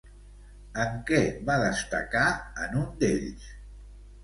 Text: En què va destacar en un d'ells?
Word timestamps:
En 0.83 0.95
què 1.09 1.19
va 1.51 1.59
destacar 1.65 2.25
en 2.65 2.81
un 2.83 2.91
d'ells? 3.05 3.49